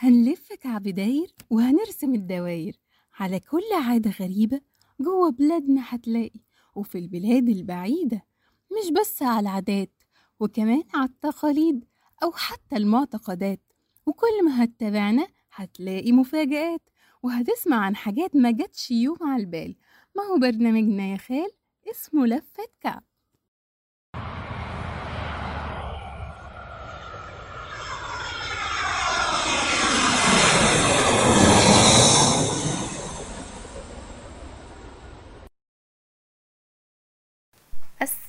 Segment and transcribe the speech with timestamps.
[0.00, 2.76] هنلف كعب داير وهنرسم الدواير
[3.14, 4.60] على كل عادة غريبة
[5.00, 6.40] جوه بلادنا هتلاقي.
[6.74, 8.24] وفي البلاد البعيدة
[8.72, 10.02] مش بس على العادات
[10.40, 11.84] وكمان على التقاليد
[12.22, 13.60] أو حتى المعتقدات.
[14.06, 16.82] وكل ما هتتابعنا هتلاقي مفاجآت
[17.22, 19.76] وهتسمع عن حاجات ما جاتش يوم على البال.
[20.16, 21.50] ما هو برنامجنا يا خال؟
[21.90, 23.02] اسمه لفة كعب.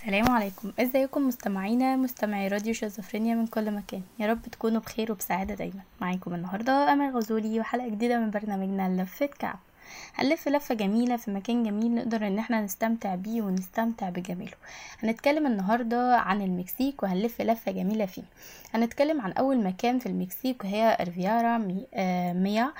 [0.09, 0.71] السلام عليكم.
[0.79, 4.01] ازيكم مستمعينا مستمعي راديو شيزوفرينيا من كل مكان.
[4.19, 5.81] يا رب تكونوا بخير وبسعادة دايما.
[6.01, 9.59] معاكم النهارده أمل غزولي وحلقة جديدة من برنامجنا لفه كعب
[10.15, 14.51] هنلف لفة جميلة في مكان جميل نقدر إن إحنا نستمتع بيه ونستمتع بجماله.
[15.03, 18.23] هنتكلم النهاردة عن المكسيك وهنلف لفة جميلة فيه.
[18.73, 22.73] هنتكلم عن أول مكان في المكسيك وهي ريفييرا آه مايا.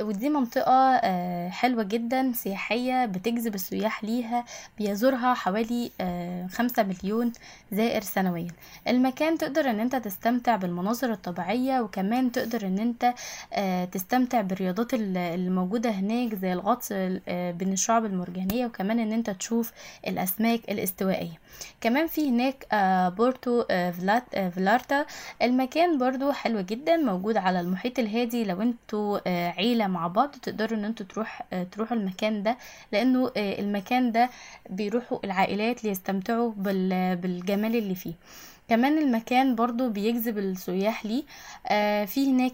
[0.00, 4.44] ودي منطقة آه حلوة جدا سياحية بتجذب السياح ليها
[4.78, 7.32] بيزورها حوالي آه خمسة مليون
[7.72, 8.48] زائر سنويا.
[8.88, 13.14] المكان تقدر إن إنت تستمتع بالمناظر الطبيعية وكمان تقدر إن إنت
[13.92, 16.92] تستمتع بالرياضات اللي موجودة هناك زي الغطس
[17.28, 19.72] بين الشعب المرجانية وكمان إن أنت تشوف
[20.08, 21.40] الأسماك الاستوائية.
[21.80, 22.66] كمان في هناك
[23.16, 23.64] بورتو
[24.50, 25.06] فلارتا.
[25.42, 28.44] المكان برضو حلو جدا موجود على المحيط الهادي.
[28.44, 32.56] لو أنتوا عيلة مع بعض تقدروا إن أنتوا تروح تروحوا المكان ده
[32.92, 34.30] لأنه المكان ده
[34.70, 36.52] بيروحوا العائلات ليستمتعوا
[37.14, 38.14] بالجمال اللي فيه.
[38.68, 41.22] كمان المكان برضو بيجذب السياح ليه.
[41.66, 42.52] آه في هناك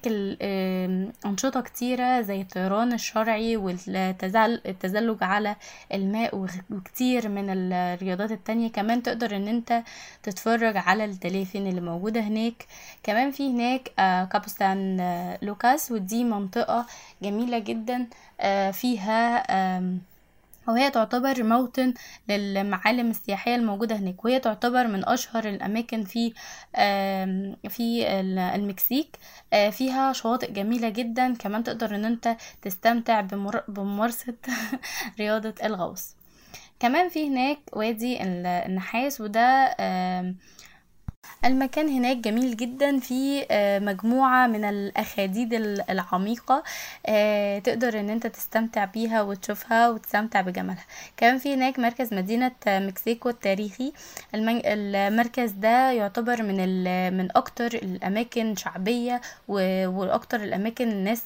[1.26, 5.56] أنشطة كتيرة زي الطيران الشرعي والتزلج على
[5.94, 8.68] الماء وكتير من الرياضات التانية.
[8.68, 9.82] كمان تقدر إن أنت
[10.22, 12.66] تتفرج على الدلافين اللي موجودة هناك.
[13.02, 16.86] كمان في هناك آه كابستان آه لوكاس ودي منطقة
[17.22, 18.06] جميلة جدا
[18.40, 19.44] آه فيها
[20.68, 21.94] وهي تعتبر موطن
[22.28, 26.32] للمعالم السياحية الموجودة هناك وهي تعتبر من أشهر الأماكن في
[27.68, 28.06] في
[28.54, 29.16] المكسيك.
[29.70, 31.34] فيها شواطئ جميلة جدا.
[31.34, 33.20] كمان تقدر إن أنت تستمتع
[33.68, 34.34] بممارسة
[35.20, 36.14] رياضة الغوص.
[36.80, 39.76] كمان في هناك وادي النحاس وده
[41.44, 43.46] المكان هناك جميل جدا في
[43.82, 45.52] مجموعة من الأخاديد
[45.90, 46.62] العميقة
[47.64, 50.84] تقدر إن أنت تستمتع بيها وتشوفها وتستمتع بجمالها.
[51.16, 53.92] كمان في هناك مركز مدينة مكسيكو التاريخي.
[54.34, 56.56] المركز ده يعتبر من
[57.16, 61.22] من أكتر الأماكن شعبية وأكتر الأماكن الناس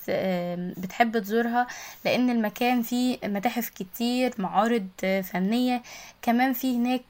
[0.80, 1.66] بتحب تزورها
[2.04, 4.88] لأن المكان فيه متاحف كتير معارض
[5.32, 5.82] فنية.
[6.22, 7.02] كمان في هناك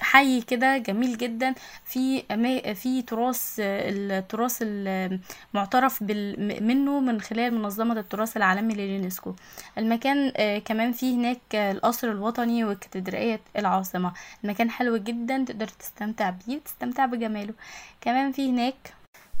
[0.00, 1.54] حي كده جميل جدا.
[1.84, 2.22] في
[2.74, 9.34] في تراث التراث المعترف منه من خلال منظمة التراث العالمي لليونسكو.
[9.78, 14.12] المكان كمان فيه هناك القصر الوطني وكاتدرائية العاصمة.
[14.44, 17.54] المكان حلو جدا تقدر تستمتع بيه وتستمتع بجماله.
[18.00, 18.74] كمان في هناك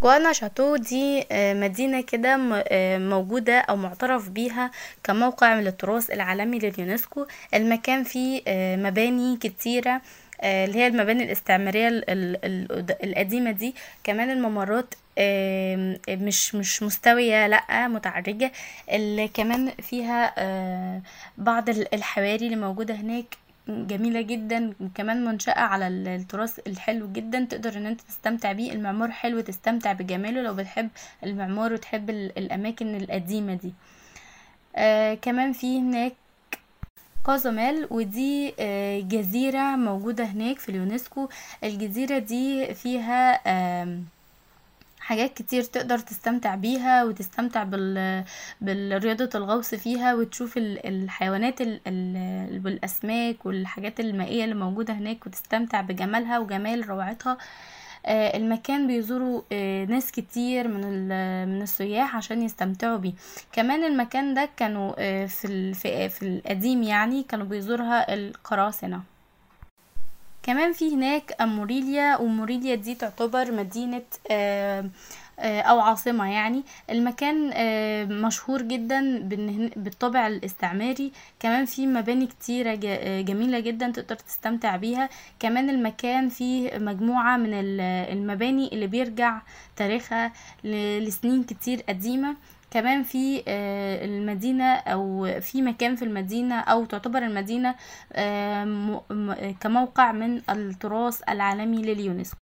[0.02, 2.36] جواناخواتو دي مدينة كده
[2.98, 4.70] موجودة أو معترف بيها
[5.04, 7.26] كموقع للتراث العالمي لليونسكو.
[7.54, 8.42] المكان فيه
[8.76, 10.02] مباني كتيرة.
[10.42, 11.88] اللي هي المباني الاستعمارية
[13.04, 13.74] القديمة دي.
[14.04, 14.94] كمان الممرات
[16.08, 18.52] مش مش مستوية لأ متعرجة.
[18.92, 20.34] اللي كمان فيها
[21.38, 23.24] بعض الحواري اللي موجودة هناك
[23.68, 24.72] جميلة جدا.
[24.80, 28.72] وكمان منشأة على التراث الحلو جدا تقدر إن أنت تستمتع بيه.
[28.72, 30.88] المعمار حلو تستمتع بجماله لو بتحب
[31.24, 33.72] المعمار وتحب الأماكن القديمة دي.
[34.76, 36.12] آه كمان في هناك
[37.26, 38.54] كازاميل ودي
[39.00, 41.28] جزيرة موجودة هناك في اليونسكو.
[41.64, 43.40] الجزيرة دي فيها
[45.00, 48.24] حاجات كتير تقدر تستمتع بيها وتستمتع بال...
[48.60, 51.60] بالرياضة الغوص فيها وتشوف الحيوانات
[52.64, 57.38] والأسماك والحاجات المائية اللي موجودة هناك وتستمتع بجمالها وجمال روعتها.
[58.08, 59.42] المكان بيزوروا
[59.84, 61.08] ناس كتير من
[61.48, 63.12] من السياح عشان يستمتعوا بيه.
[63.52, 65.74] كمان المكان ده كانوا في
[66.08, 69.00] في القديم يعني كانوا بيزورها القراصنة.
[70.42, 74.02] كمان في هناك موريليا وموريليا دي تعتبر مدينة
[75.40, 76.62] أو عاصمة يعني.
[76.90, 77.50] المكان
[78.22, 79.18] مشهور جدا
[79.76, 81.12] بالطابع الاستعماري.
[81.40, 82.74] كمان في مباني كتيرة
[83.20, 85.08] جميلة جدا تقدر تستمتع بيها.
[85.40, 87.50] كمان المكان فيه مجموعة من
[87.84, 89.40] المباني اللي بيرجع
[89.76, 90.32] تاريخها
[90.64, 92.36] لسنين كتير قديمة.
[92.70, 93.42] كمان في
[94.04, 97.74] المدينة أو في مكان في المدينة أو تعتبر المدينة
[99.60, 102.40] كموقع من التراث العالمي لليونسكو.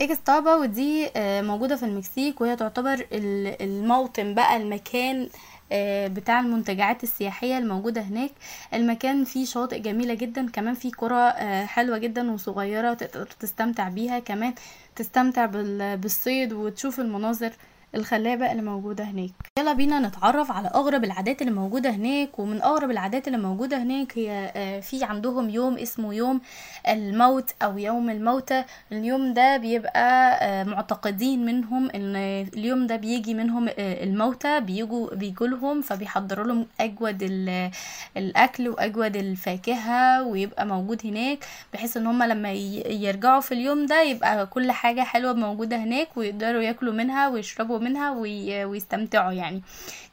[0.00, 5.28] اكستابا ودي آه، موجودة في المكسيك وهي تعتبر ال- الموطن بقى المكان
[5.72, 8.30] آه، بتاع المنتجعات السياحية الموجودة هناك.
[8.74, 14.18] المكان فيه شواطئ جميلة جدا كمان فيه قرى آه، حلوة جدا وصغيرة تقدر تستمتع بيها.
[14.18, 14.54] كمان
[14.96, 17.52] تستمتع بال- بالصيد وتشوف المناظر
[17.94, 19.30] الخلابة اللي موجودة هناك.
[19.58, 24.18] يلا بينا نتعرف على أغرب العادات اللي موجودة هناك ومن أغرب العادات اللي موجودة هناك
[24.18, 26.40] هي آه، في عندهم يوم اسمه يوم
[26.88, 32.16] الموت أو يوم الموتى اليوم ده بيبقى آه، معتقدين منهم إن
[32.56, 37.70] اليوم ده بيجي منهم آه، الموتى بيجوا بيجوا لهم فبيحضروا لهم أجود ال-
[38.16, 44.46] الأكل وأجود الفاكهة ويبقى موجود هناك بحيث إن هم لما يرجعوا في اليوم ده يبقى
[44.46, 49.62] كل حاجة حلوة موجودة هناك ويقدروا ياكلوا منها ويشربوا منها وي- ويستمتعوا يعني.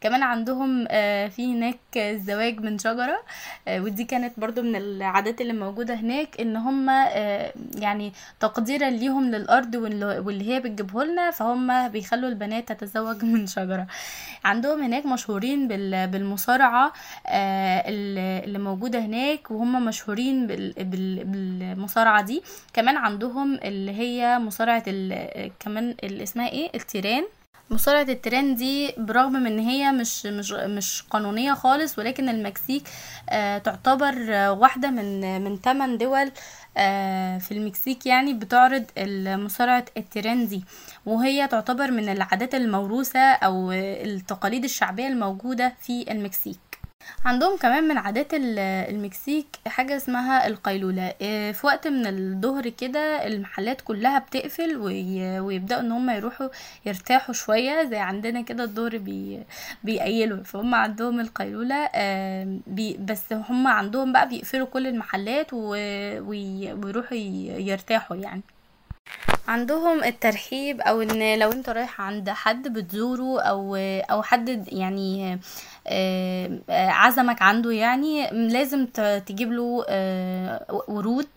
[0.02, 3.20] كمان عندهم آه، في هناك الزواج من شجرة
[3.68, 9.32] آه، ودي كانت برضو من العادات اللي موجودة هناك إن هم آه، يعني تقديرا ليهم
[9.32, 13.88] للأرض واللي هي بتجيبه لنا فهم بيخلوا البنات تتزوج من شجرة.
[14.46, 16.94] عندهم هناك مشهورين بال- بالمصارعة
[17.28, 22.44] آه، اللي موجودة هناك وهم مشهورين بال- بال- بالمصارعة دي.
[22.74, 27.24] كمان عندهم اللي هي مصارعة ال- كمان اسمها إيه؟ التيران.
[27.72, 32.84] مصارعة التيران دي برغم من إن هي مش مش مش قانونية خالص ولكن المكسيك
[33.30, 36.32] آه تعتبر آه واحدة من من 8 دول
[36.78, 38.86] آه في المكسيك يعني بتعرض
[39.28, 40.64] مصارعة التيران دي.
[41.06, 46.71] وهي تعتبر من العادات الموروثة أو التقاليد الشعبية الموجودة في المكسيك.
[47.26, 51.14] عندهم كمان من عادات ال- المكسيك حاجة اسمها القيلولة.
[51.22, 56.48] إيه، في وقت من الظهر كده المحلات كلها بتقفل وي- ويبدأوا إن هم يروحوا
[56.86, 59.40] يرتاحوا شوية زي عندنا كده الظهر بي
[59.84, 60.44] بيقيلوا.
[60.44, 61.90] فهم عندهم القيلولة
[62.68, 68.42] بي بس هم عندهم بقى بيقفلوا كل المحلات ويروحوا يرتاحوا يعني.
[69.48, 73.76] عندهم الترحيب أو إن لو أنت رايح عند حد بتزوره أو
[74.12, 75.40] أو حد يعني
[75.88, 78.86] آه، عزمك عنده يعني لازم
[79.26, 81.28] تجيب له آه، ورود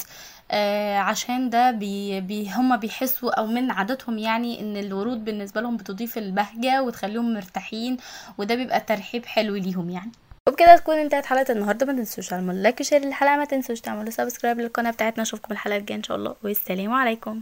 [0.51, 5.77] آه، عشان ده بي بي هما بيحسوا أو من عاداتهم يعني إن الورود بالنسبة لهم
[5.77, 7.97] بتضيف البهجة وتخليهم مرتاحين
[8.39, 10.13] وده بيبقى ترحيب حلو ليهم يعني.
[10.49, 11.87] وبكده تكون انتهت حلقة النهارده.
[11.87, 13.37] ما تنسوش تعملوا like و share للحلقة.
[13.37, 15.23] ما تنسوش تعملوا subscribe للقناة بتاعتنا.
[15.23, 16.35] أشوفكم الحلقة الجاية إن شاء الله.
[16.45, 17.41] والسلام عليكم.